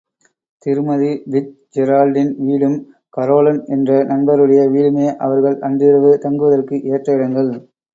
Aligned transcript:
திருமதி 0.65 1.11
பிட்ஜெரால்டின் 1.31 2.33
வீடும், 2.39 2.79
கரோலன் 3.17 3.61
என்ற 3.75 4.01
நண்பருடைய 4.11 4.63
வீடுமே 4.73 5.07
அவர்கள் 5.27 5.59
அன்றிரவு 5.69 6.13
தங்குவதற்கு 6.19 6.77
ஏற்ற 6.91 7.07
இடங்கள். 7.19 7.51